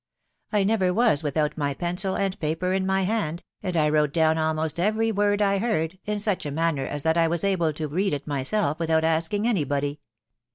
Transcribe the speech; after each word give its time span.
I 0.51 0.63
never 0.63 0.91
was 0.91 1.21
without 1.21 1.59
my 1.59 1.75
pencil 1.75 2.15
and 2.17 2.39
paper 2.39 2.73
in 2.73 2.87
my 2.87 3.03
hand, 3.03 3.43
and 3.61 3.77
I 3.77 3.87
wrote 3.87 4.11
down 4.11 4.35
almost 4.35 4.79
every 4.79 5.11
word 5.11 5.43
I 5.43 5.59
heard, 5.59 5.99
in 6.05 6.19
such 6.19 6.43
a 6.43 6.49
manner 6.49 6.87
as 6.87 7.03
that 7.03 7.19
I 7.19 7.27
was 7.27 7.43
always 7.43 7.51
able 7.53 7.73
to 7.73 7.87
read 7.87 8.13
it 8.13 8.25
myself, 8.25 8.79
without 8.79 9.03
asking 9.03 9.47
any 9.47 9.63
body. 9.63 9.99